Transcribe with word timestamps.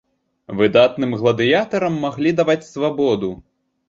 Выдатным 0.59 1.11
гладыятарам 1.19 1.99
маглі 2.05 2.31
даваць 2.39 2.65
свабоду. 2.71 3.31